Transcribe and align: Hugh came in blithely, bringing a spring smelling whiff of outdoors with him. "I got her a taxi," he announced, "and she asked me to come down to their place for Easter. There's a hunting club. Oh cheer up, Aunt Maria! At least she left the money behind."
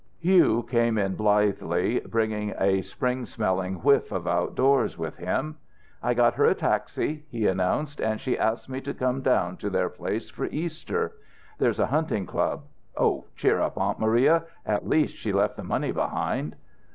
Hugh 0.19 0.63
came 0.67 0.97
in 0.97 1.13
blithely, 1.13 1.99
bringing 1.99 2.55
a 2.59 2.81
spring 2.81 3.23
smelling 3.27 3.75
whiff 3.83 4.11
of 4.11 4.25
outdoors 4.25 4.97
with 4.97 5.17
him. 5.17 5.57
"I 6.01 6.15
got 6.15 6.33
her 6.33 6.45
a 6.45 6.55
taxi," 6.55 7.27
he 7.29 7.45
announced, 7.45 8.01
"and 8.01 8.19
she 8.19 8.35
asked 8.35 8.67
me 8.67 8.81
to 8.81 8.95
come 8.95 9.21
down 9.21 9.57
to 9.57 9.69
their 9.69 9.89
place 9.89 10.31
for 10.31 10.45
Easter. 10.45 11.15
There's 11.59 11.79
a 11.79 11.85
hunting 11.93 12.25
club. 12.25 12.63
Oh 12.97 13.25
cheer 13.35 13.61
up, 13.61 13.77
Aunt 13.77 13.99
Maria! 13.99 14.45
At 14.65 14.89
least 14.89 15.15
she 15.17 15.31
left 15.31 15.55
the 15.55 15.63
money 15.63 15.91
behind." 15.91 16.55